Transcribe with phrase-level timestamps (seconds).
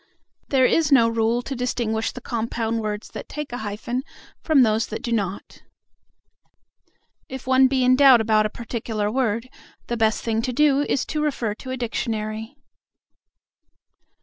[0.47, 4.01] There is no rule to distinguish the compound words that take a hyphen
[4.41, 5.61] from those that do not.
[7.29, 9.47] If one be in doubt about a particular word,
[9.85, 12.57] the best thing to do is to refer to a dictionary.